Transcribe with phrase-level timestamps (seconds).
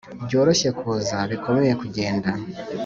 [0.25, 2.29] byoroshye kuza, bikomeye kugenda